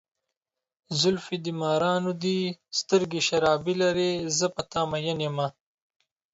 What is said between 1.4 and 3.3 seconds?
دې مارانو دي، سترګې